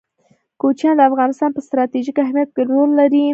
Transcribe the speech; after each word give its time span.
کوچیان 0.61 0.95
د 0.97 1.01
افغانستان 1.09 1.49
په 1.53 1.61
ستراتیژیک 1.67 2.17
اهمیت 2.23 2.49
کې 2.55 2.61
رول 2.71 2.89
لري. 2.99 3.25